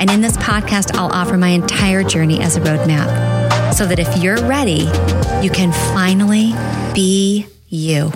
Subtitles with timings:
[0.00, 4.22] And in this podcast, I'll offer my entire journey as a roadmap so that if
[4.22, 4.88] you're ready,
[5.42, 6.52] you can finally
[6.94, 8.12] be you.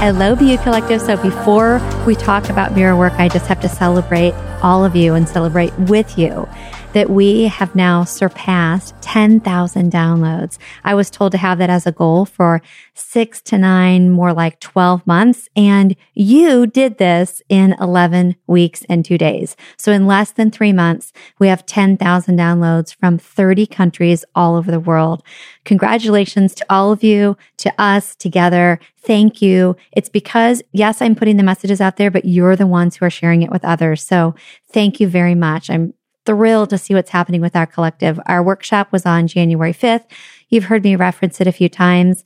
[0.00, 1.00] Hello, BU Collective.
[1.02, 5.14] So before we talk about mirror work, I just have to celebrate all of you
[5.14, 6.48] and celebrate with you
[6.94, 10.56] that we have now surpassed 10,000 downloads.
[10.84, 12.62] I was told to have that as a goal for
[12.94, 15.48] six to nine, more like 12 months.
[15.56, 19.56] And you did this in 11 weeks and two days.
[19.76, 24.70] So in less than three months, we have 10,000 downloads from 30 countries all over
[24.70, 25.24] the world.
[25.64, 28.78] Congratulations to all of you, to us together.
[29.02, 29.76] Thank you.
[29.90, 33.10] It's because, yes, I'm putting the messages out there, but you're the ones who are
[33.10, 34.04] sharing it with others.
[34.04, 34.36] So
[34.70, 35.68] thank you very much.
[35.68, 35.94] I'm
[36.30, 38.20] thrilled to see what's happening with our collective.
[38.26, 40.04] Our workshop was on January 5th.
[40.48, 42.22] You've heard me reference it a few times.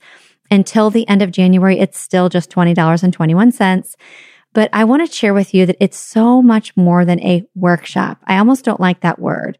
[0.51, 3.95] Until the end of January, it's still just $20.21.
[4.53, 8.19] But I want to share with you that it's so much more than a workshop.
[8.27, 9.57] I almost don't like that word.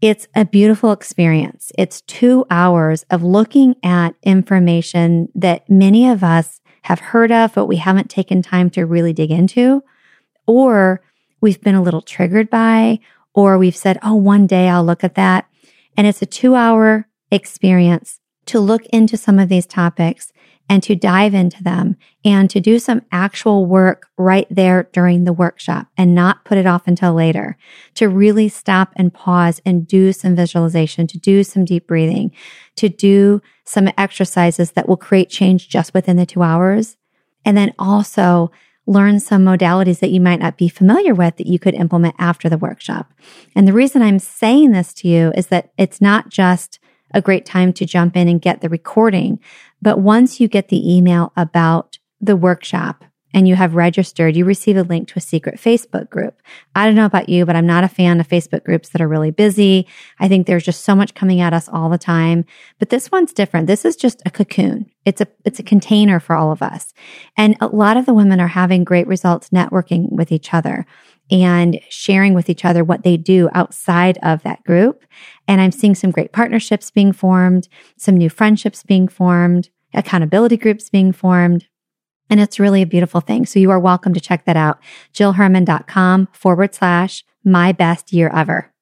[0.00, 1.70] It's a beautiful experience.
[1.78, 7.66] It's two hours of looking at information that many of us have heard of, but
[7.66, 9.84] we haven't taken time to really dig into,
[10.44, 11.02] or
[11.40, 12.98] we've been a little triggered by,
[13.36, 15.46] or we've said, oh, one day I'll look at that.
[15.96, 20.32] And it's a two hour experience to look into some of these topics
[20.68, 25.32] and to dive into them and to do some actual work right there during the
[25.32, 27.56] workshop and not put it off until later,
[27.94, 32.32] to really stop and pause and do some visualization, to do some deep breathing,
[32.74, 36.96] to do some exercises that will create change just within the two hours.
[37.44, 38.50] And then also
[38.86, 42.48] learn some modalities that you might not be familiar with that you could implement after
[42.48, 43.12] the workshop.
[43.54, 46.78] And the reason I'm saying this to you is that it's not just
[47.12, 49.40] a great time to jump in and get the recording,
[49.82, 53.04] but once you get the email about the workshop
[53.36, 56.40] and you have registered, you receive a link to a secret Facebook group.
[56.74, 59.06] I don't know about you, but I'm not a fan of Facebook groups that are
[59.06, 59.86] really busy.
[60.18, 62.46] I think there's just so much coming at us all the time.
[62.78, 63.66] But this one's different.
[63.66, 64.90] This is just a cocoon.
[65.04, 66.94] It's a it's a container for all of us.
[67.36, 70.86] And a lot of the women are having great results networking with each other
[71.30, 75.04] and sharing with each other what they do outside of that group.
[75.46, 77.68] And I'm seeing some great partnerships being formed,
[77.98, 81.66] some new friendships being formed, accountability groups being formed.
[82.28, 83.46] And it's really a beautiful thing.
[83.46, 84.78] So you are welcome to check that out.
[85.14, 88.72] JillHerman.com forward slash my best year ever.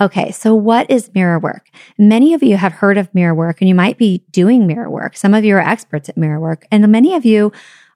[0.00, 0.30] Okay.
[0.30, 1.70] So what is mirror work?
[1.98, 5.16] Many of you have heard of mirror work and you might be doing mirror work.
[5.16, 7.52] Some of you are experts at mirror work and many of you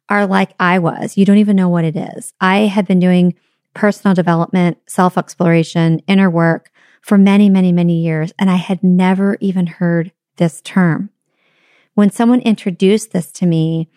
[0.08, 1.16] are like I was.
[1.16, 2.32] You don't even know what it is.
[2.40, 3.34] I have been doing
[3.74, 8.32] personal development, self exploration, inner work for many, many, many years.
[8.38, 11.10] And I had never even heard this term.
[11.94, 13.88] When someone introduced this to me,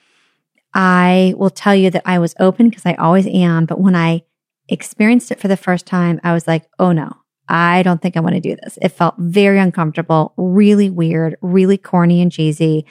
[0.76, 3.66] I will tell you that I was open because I always am.
[3.66, 4.24] But when I
[4.68, 7.16] experienced it for the first time, I was like, oh no,
[7.48, 8.78] I don't think I want to do this.
[8.82, 12.86] It felt very uncomfortable, really weird, really corny and cheesy.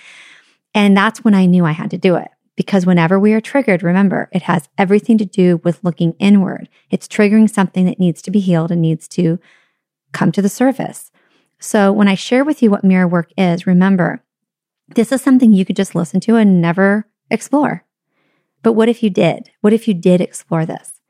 [0.75, 2.29] And that's when I knew I had to do it.
[2.57, 6.69] Because whenever we are triggered, remember, it has everything to do with looking inward.
[6.89, 9.41] It's triggering something that needs to be healed and needs to
[10.13, 11.11] come to the surface.
[11.59, 14.23] So when I share with you what mirror work is, remember,
[14.95, 17.84] this is something you could just listen to and never explore.
[18.65, 19.51] But what if you did?
[19.61, 21.01] What if you did explore this?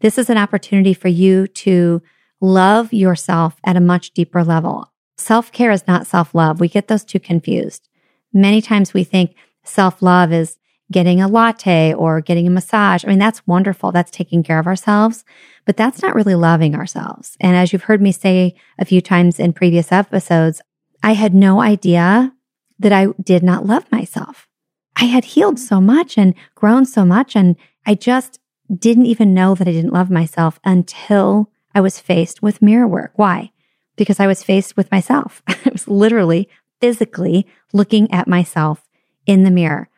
[0.00, 2.02] This is an opportunity for you to
[2.40, 4.90] love yourself at a much deeper level.
[5.16, 6.58] Self care is not self love.
[6.58, 7.88] We get those two confused.
[8.32, 10.56] Many times we think self love is
[10.90, 13.04] getting a latte or getting a massage.
[13.04, 13.92] I mean, that's wonderful.
[13.92, 15.24] That's taking care of ourselves,
[15.66, 17.36] but that's not really loving ourselves.
[17.40, 20.60] And as you've heard me say a few times in previous episodes,
[21.02, 22.32] I had no idea
[22.78, 24.43] that I did not love myself.
[24.96, 27.34] I had healed so much and grown so much.
[27.36, 27.56] And
[27.86, 28.38] I just
[28.76, 33.12] didn't even know that I didn't love myself until I was faced with mirror work.
[33.16, 33.50] Why?
[33.96, 35.42] Because I was faced with myself.
[35.48, 36.48] I was literally
[36.80, 38.88] physically looking at myself
[39.26, 39.88] in the mirror.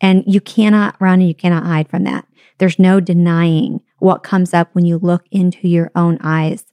[0.00, 2.26] And you cannot run and you cannot hide from that.
[2.58, 6.66] There's no denying what comes up when you look into your own eyes.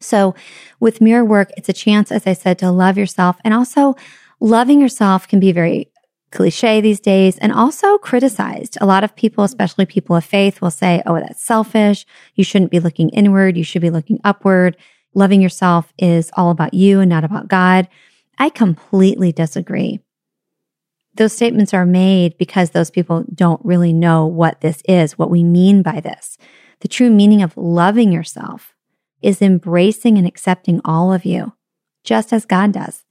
[0.00, 0.34] So
[0.80, 3.96] with mirror work, it's a chance, as I said, to love yourself and also
[4.40, 5.90] loving yourself can be very
[6.34, 8.76] cliche these days and also criticized.
[8.80, 12.04] A lot of people, especially people of faith, will say, Oh, that's selfish.
[12.34, 13.56] You shouldn't be looking inward.
[13.56, 14.76] You should be looking upward.
[15.14, 17.88] Loving yourself is all about you and not about God.
[18.36, 20.00] I completely disagree.
[21.14, 25.44] Those statements are made because those people don't really know what this is, what we
[25.44, 26.36] mean by this.
[26.80, 28.74] The true meaning of loving yourself
[29.22, 31.52] is embracing and accepting all of you,
[32.02, 33.03] just as God does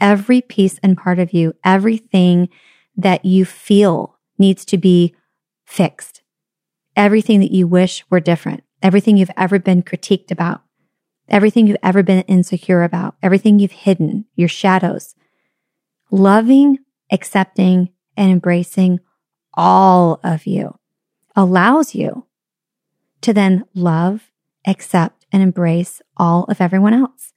[0.00, 2.48] every piece and part of you, everything
[2.96, 5.14] that you feel needs to be
[5.64, 6.22] fixed,
[6.96, 10.62] everything that you wish were different, everything you've ever been critiqued about,
[11.28, 15.14] everything you've ever been insecure about, everything you've hidden, your shadows.
[16.10, 16.78] Loving,
[17.10, 19.00] accepting, and embracing
[19.54, 20.78] all of you
[21.34, 22.26] allows you
[23.20, 24.30] to then love,
[24.66, 27.33] accept, and embrace all of everyone else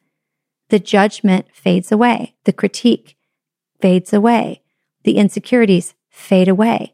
[0.69, 3.16] the judgment fades away, the critique
[3.80, 4.62] fades away,
[5.04, 6.94] the insecurities fade away.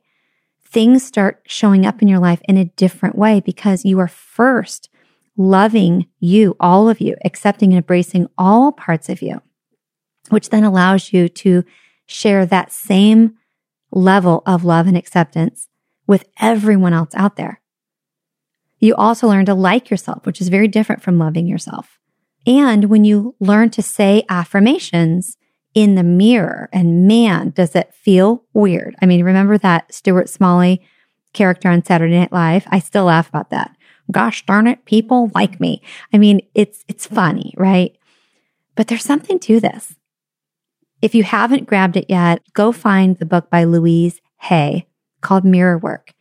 [0.66, 4.90] Things start showing up in your life in a different way because you are first
[5.38, 9.42] loving you, all of you, accepting and embracing all parts of you,
[10.30, 11.64] which then allows you to
[12.06, 13.36] share that same
[13.92, 15.68] level of love and acceptance
[16.08, 17.62] with everyone else out there.
[18.80, 22.00] You also learn to like yourself, which is very different from loving yourself.
[22.46, 25.38] And when you learn to say affirmations
[25.74, 28.96] in the mirror, and man, does it feel weird.
[29.02, 30.86] I mean, remember that Stuart Smalley
[31.34, 32.66] character on Saturday Night Live?
[32.70, 33.76] I still laugh about that.
[34.12, 35.82] Gosh darn it, people like me.
[36.14, 37.98] I mean, it's, it's funny, right?
[38.76, 39.96] But there's something to this.
[41.02, 44.88] If you haven't grabbed it yet, go find the book by Louise Hay
[45.22, 46.14] called Mirror Work.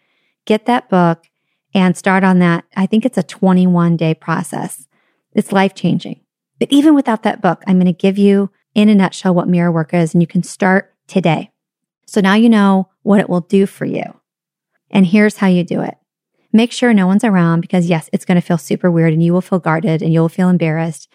[0.44, 1.26] Get that book
[1.74, 2.64] and start on that.
[2.76, 4.86] I think it's a 21 day process.
[5.34, 6.20] It's life changing.
[6.58, 9.72] But even without that book, I'm going to give you in a nutshell what mirror
[9.72, 11.50] work is, and you can start today.
[12.06, 14.04] So now you know what it will do for you.
[14.90, 15.96] And here's how you do it.
[16.52, 19.32] Make sure no one's around because yes, it's going to feel super weird and you
[19.32, 21.08] will feel guarded and you'll feel embarrassed.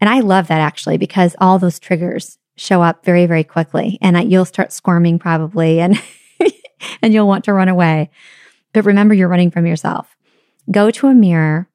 [0.00, 4.30] And I love that actually because all those triggers show up very, very quickly and
[4.30, 6.00] you'll start squirming probably and,
[7.00, 8.10] and you'll want to run away.
[8.74, 10.14] But remember, you're running from yourself.
[10.70, 11.68] Go to a mirror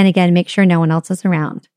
[0.00, 1.68] and again, make sure no one else is around.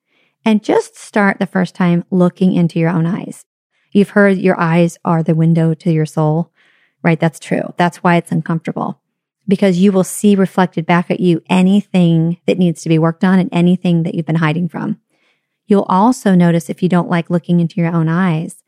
[0.45, 3.43] And just start the first time looking into your own eyes.
[3.91, 6.49] You've heard your eyes are the window to your soul,
[7.03, 7.19] right?
[7.19, 7.73] That's true.
[7.75, 9.01] That's why it's uncomfortable
[9.45, 13.39] because you will see reflected back at you anything that needs to be worked on
[13.39, 15.01] and anything that you've been hiding from.
[15.67, 18.63] You'll also notice if you don't like looking into your own eyes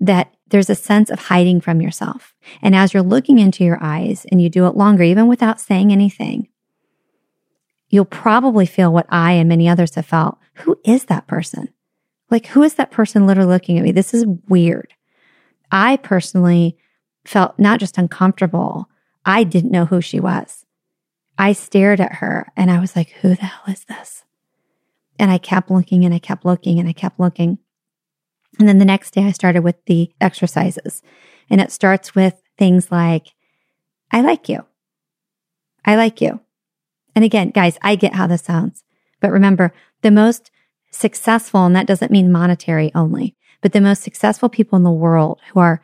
[0.00, 2.34] that there's a sense of hiding from yourself.
[2.62, 5.92] And as you're looking into your eyes and you do it longer, even without saying
[5.92, 6.48] anything,
[7.94, 10.36] you'll probably feel what I and many others have felt.
[10.54, 11.68] Who is that person?
[12.28, 13.92] Like, who is that person literally looking at me?
[13.92, 14.92] This is weird.
[15.70, 16.76] I personally
[17.24, 18.88] felt not just uncomfortable,
[19.24, 20.66] I didn't know who she was.
[21.38, 24.24] I stared at her and I was like, who the hell is this?
[25.16, 27.58] And I kept looking and I kept looking and I kept looking.
[28.58, 31.00] And then the next day I started with the exercises
[31.48, 33.28] and it starts with things like,
[34.10, 34.64] I like you.
[35.84, 36.40] I like you.
[37.14, 38.84] And again, guys, I get how this sounds,
[39.20, 40.50] but remember the most
[40.90, 45.40] successful, and that doesn't mean monetary only, but the most successful people in the world
[45.52, 45.82] who are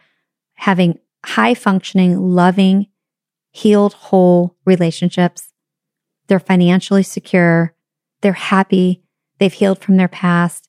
[0.55, 2.87] having high functioning, loving,
[3.51, 5.49] healed, whole relationships.
[6.27, 7.75] They're financially secure.
[8.21, 9.03] They're happy.
[9.39, 10.69] They've healed from their past.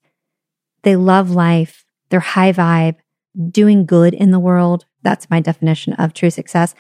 [0.83, 1.85] They love life.
[2.09, 2.95] They're high vibe,
[3.49, 4.85] doing good in the world.
[5.03, 6.73] That's my definition of true success.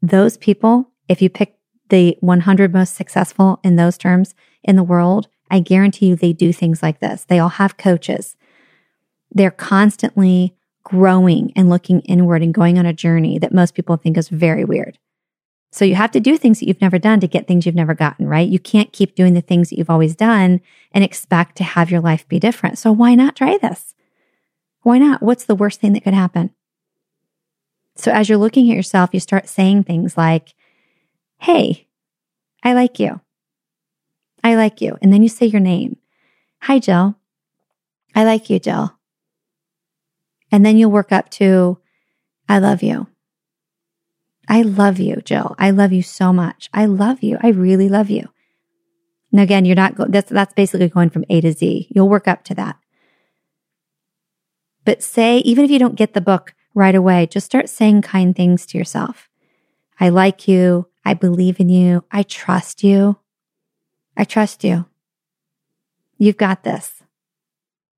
[0.00, 1.57] Those people, if you pick
[1.88, 6.52] the 100 most successful in those terms in the world, I guarantee you they do
[6.52, 7.24] things like this.
[7.24, 8.36] They all have coaches.
[9.30, 10.54] They're constantly
[10.84, 14.64] growing and looking inward and going on a journey that most people think is very
[14.64, 14.98] weird.
[15.70, 17.94] So you have to do things that you've never done to get things you've never
[17.94, 18.48] gotten, right?
[18.48, 22.00] You can't keep doing the things that you've always done and expect to have your
[22.00, 22.78] life be different.
[22.78, 23.94] So why not try this?
[24.82, 25.22] Why not?
[25.22, 26.54] What's the worst thing that could happen?
[27.96, 30.54] So as you're looking at yourself, you start saying things like,
[31.38, 31.88] Hey,
[32.62, 33.20] I like you.
[34.42, 34.96] I like you.
[35.00, 35.96] And then you say your name.
[36.62, 37.16] Hi, Jill.
[38.14, 38.98] I like you, Jill.
[40.50, 41.78] And then you'll work up to,
[42.48, 43.06] I love you.
[44.48, 45.54] I love you, Jill.
[45.58, 46.70] I love you so much.
[46.72, 47.38] I love you.
[47.42, 48.28] I really love you.
[49.30, 51.88] And again, you're not, go- that's, that's basically going from A to Z.
[51.94, 52.76] You'll work up to that.
[54.84, 58.34] But say, even if you don't get the book right away, just start saying kind
[58.34, 59.28] things to yourself.
[60.00, 60.88] I like you.
[61.08, 62.04] I believe in you.
[62.10, 63.16] I trust you.
[64.14, 64.84] I trust you.
[66.18, 67.02] You've got this.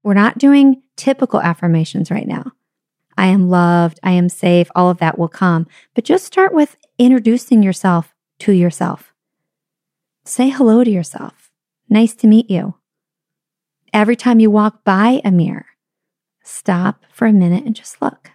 [0.04, 2.52] We're not doing typical affirmations right now.
[3.18, 3.98] I am loved.
[4.04, 4.70] I am safe.
[4.76, 5.66] All of that will come.
[5.96, 9.12] But just start with introducing yourself to yourself.
[10.24, 11.50] Say hello to yourself.
[11.88, 12.74] Nice to meet you.
[13.92, 15.66] Every time you walk by a mirror,
[16.44, 18.30] stop for a minute and just look.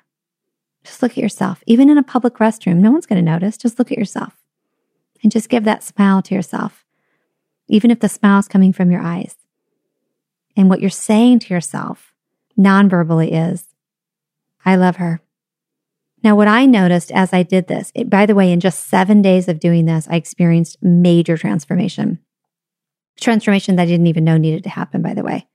[0.84, 1.64] Just look at yourself.
[1.66, 3.56] Even in a public restroom, no one's going to notice.
[3.56, 4.36] Just look at yourself
[5.24, 6.86] and just give that smile to yourself,
[7.68, 9.36] even if the smile is coming from your eyes.
[10.56, 12.14] And what you're saying to yourself
[12.56, 13.66] non-verbally is,
[14.64, 15.22] I love her.
[16.24, 19.22] Now, what I noticed as I did this, it, by the way, in just seven
[19.22, 22.20] days of doing this, I experienced major transformation.
[23.20, 25.48] Transformation that I didn't even know needed to happen, by the way.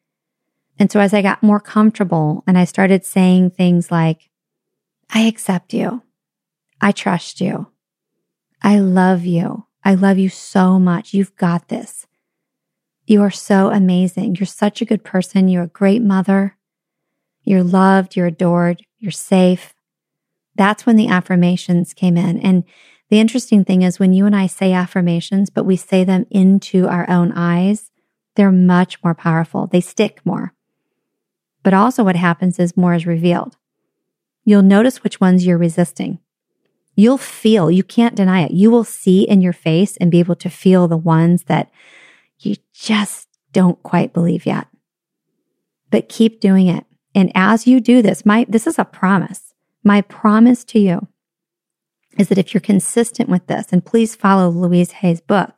[0.79, 4.31] And so as I got more comfortable and I started saying things like,
[5.12, 6.02] I accept you.
[6.81, 7.67] I trust you.
[8.62, 9.67] I love you.
[9.85, 11.14] I love you so much.
[11.14, 12.07] You've got this.
[13.07, 14.37] You are so amazing.
[14.37, 15.49] You're such a good person.
[15.49, 16.57] You're a great mother.
[17.43, 18.17] You're loved.
[18.17, 18.83] You're adored.
[18.99, 19.75] You're safe.
[20.55, 22.38] That's when the affirmations came in.
[22.38, 22.64] And
[23.09, 26.87] the interesting thing is when you and I say affirmations, but we say them into
[26.87, 27.90] our own eyes,
[28.37, 29.67] they're much more powerful.
[29.67, 30.55] They stick more.
[31.62, 33.57] But also what happens is more is revealed.
[34.45, 36.19] You'll notice which ones you're resisting.
[37.00, 38.50] You'll feel, you can't deny it.
[38.50, 41.71] You will see in your face and be able to feel the ones that
[42.40, 44.66] you just don't quite believe yet.
[45.90, 46.85] But keep doing it.
[47.14, 49.54] And as you do this, my, this is a promise.
[49.83, 51.09] My promise to you
[52.19, 55.54] is that if you're consistent with this, and please follow Louise Hay's book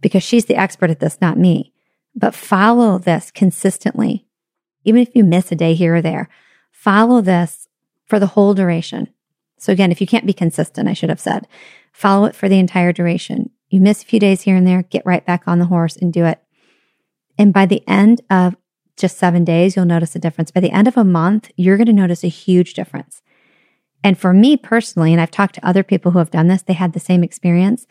[0.00, 1.72] because she's the expert at this, not me,
[2.16, 4.26] but follow this consistently.
[4.84, 6.28] Even if you miss a day here or there,
[6.72, 7.68] follow this
[8.06, 9.06] for the whole duration.
[9.60, 11.46] So again, if you can't be consistent, I should have said,
[11.92, 13.50] follow it for the entire duration.
[13.68, 16.12] You miss a few days here and there, get right back on the horse and
[16.12, 16.42] do it.
[17.38, 18.56] And by the end of
[18.96, 20.50] just seven days, you'll notice a difference.
[20.50, 23.22] By the end of a month, you're going to notice a huge difference.
[24.02, 26.72] And for me personally, and I've talked to other people who have done this, they
[26.72, 27.86] had the same experience.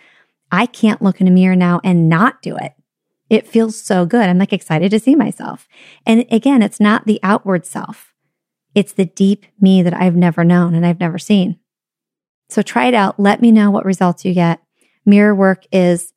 [0.51, 2.73] I can't look in a mirror now and not do it.
[3.29, 4.27] It feels so good.
[4.27, 5.67] I'm like excited to see myself.
[6.03, 8.15] And again, it's not the outward self.
[8.73, 11.58] It's the deep me that I've never known and I've never seen.
[12.49, 13.19] So try it out.
[13.19, 14.59] Let me know what results you get.
[15.05, 16.13] Mirror work is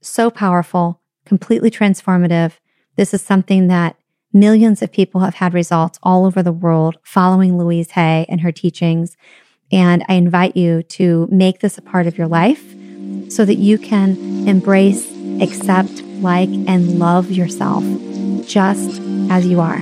[0.00, 2.54] so powerful, completely transformative.
[2.96, 3.96] This is something that
[4.32, 8.52] millions of people have had results all over the world following Louise Hay and her
[8.52, 9.16] teachings.
[9.70, 12.64] And I invite you to make this a part of your life
[13.30, 15.10] so that you can embrace,
[15.40, 17.84] accept, like, and love yourself
[18.46, 19.80] just as you are.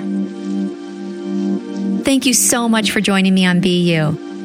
[2.05, 4.36] Thank you so much for joining me on Be You.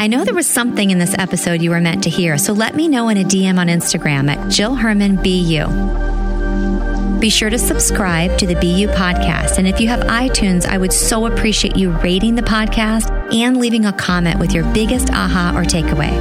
[0.00, 2.76] I know there was something in this episode you were meant to hear, so let
[2.76, 7.18] me know in a DM on Instagram at Jill Herman BU.
[7.18, 9.58] Be sure to subscribe to the BU podcast.
[9.58, 13.86] And if you have iTunes, I would so appreciate you rating the podcast and leaving
[13.86, 16.12] a comment with your biggest aha or takeaway.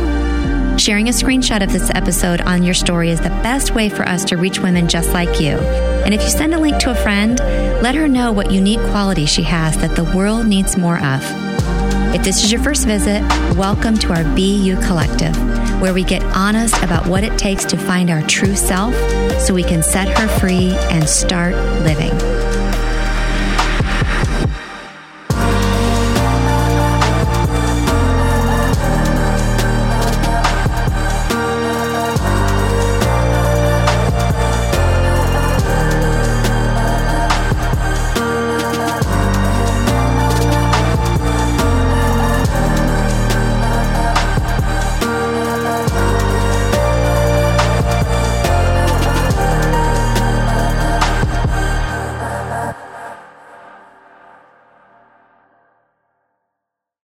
[0.80, 4.26] Sharing a screenshot of this episode on your story is the best way for us
[4.26, 5.52] to reach women just like you.
[5.52, 7.38] And if you send a link to a friend,
[7.84, 11.57] let her know what unique quality she has that the world needs more of.
[12.14, 13.22] If this is your first visit,
[13.56, 15.36] welcome to our BU Collective,
[15.82, 18.96] where we get honest about what it takes to find our true self
[19.40, 22.37] so we can set her free and start living.